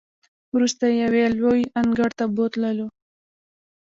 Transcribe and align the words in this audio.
وروسته 0.53 0.83
یې 0.89 0.95
یوې 1.03 1.23
لویې 1.39 1.65
انګړ 1.79 2.09
ته 2.19 2.25
بوتللو. 2.35 2.87